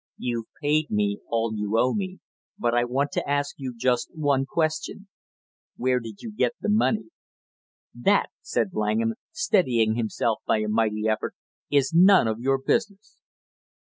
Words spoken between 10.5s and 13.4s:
a mighty effort, "is none of your business!"